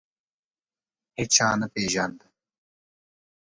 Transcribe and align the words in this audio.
هیچا 1.17 1.47
نه 1.59 1.67
پېژاند. 1.73 2.19